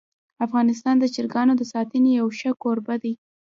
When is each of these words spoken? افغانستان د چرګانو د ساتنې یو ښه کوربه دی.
افغانستان 0.45 0.95
د 0.99 1.05
چرګانو 1.13 1.53
د 1.57 1.63
ساتنې 1.73 2.11
یو 2.19 2.27
ښه 2.37 2.51
کوربه 2.63 2.95
دی. 3.03 3.13